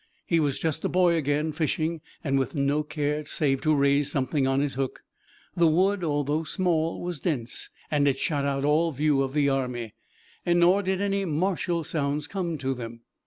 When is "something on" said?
4.11-4.59